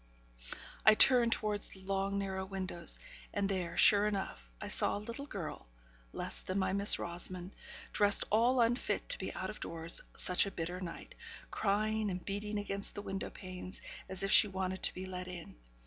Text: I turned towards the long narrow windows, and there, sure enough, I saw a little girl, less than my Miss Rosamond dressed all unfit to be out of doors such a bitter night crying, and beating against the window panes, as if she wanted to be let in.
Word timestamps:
I 0.83 0.95
turned 0.95 1.31
towards 1.31 1.67
the 1.69 1.79
long 1.83 2.17
narrow 2.17 2.43
windows, 2.43 2.97
and 3.35 3.47
there, 3.47 3.77
sure 3.77 4.07
enough, 4.07 4.49
I 4.59 4.67
saw 4.67 4.97
a 4.97 4.97
little 4.97 5.27
girl, 5.27 5.67
less 6.11 6.41
than 6.41 6.57
my 6.57 6.73
Miss 6.73 6.97
Rosamond 6.97 7.51
dressed 7.93 8.25
all 8.31 8.59
unfit 8.61 9.07
to 9.09 9.19
be 9.19 9.31
out 9.35 9.51
of 9.51 9.59
doors 9.59 10.01
such 10.17 10.47
a 10.47 10.49
bitter 10.49 10.81
night 10.81 11.13
crying, 11.51 12.09
and 12.09 12.25
beating 12.25 12.57
against 12.57 12.95
the 12.95 13.03
window 13.03 13.29
panes, 13.29 13.79
as 14.09 14.23
if 14.23 14.31
she 14.31 14.47
wanted 14.47 14.81
to 14.81 14.93
be 14.95 15.05
let 15.05 15.27
in. 15.27 15.53